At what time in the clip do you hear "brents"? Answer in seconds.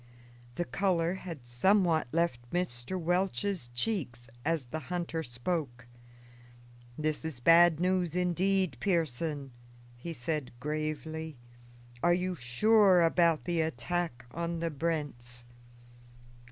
14.71-15.45